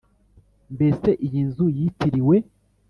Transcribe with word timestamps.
Mbese 0.75 1.09
iyi 1.25 1.41
nzu 1.47 1.65
yitiriwe 1.77 2.35